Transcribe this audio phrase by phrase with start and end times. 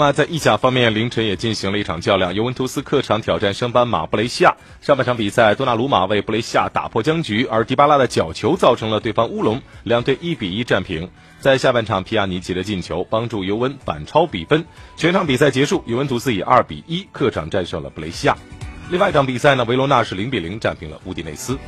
[0.00, 2.34] 另外，在意甲方面，凌晨也进行了一场较量。
[2.34, 9.60] 尤文图斯客场挑战升班马布雷西亚，上半场比赛多纳鲁马为布雷西亚打破僵局，而迪巴拉的角球造成了对方乌龙。
[9.82, 14.64] 两队一比一战平，在下半场皮亚尼奇的进球帮助尤文反超比分。
[14.96, 18.34] 全场比赛结束，尤文图斯以二比一客场战胜了布雷西亚。
[18.88, 21.58] 另外一场比赛呢，维罗纳是零比零战平了乌迪内斯。